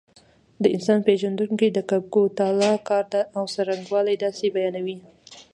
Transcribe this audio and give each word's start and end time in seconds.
د 0.63 0.65
انسان 0.75 0.99
پېژندونکي 1.07 1.67
د 1.71 1.79
کګوتلا 1.89 2.73
کار 2.87 3.05
او 3.37 3.43
څرنګوالی 3.53 4.15
داسې 4.23 4.45
بیانوي. 4.55 4.97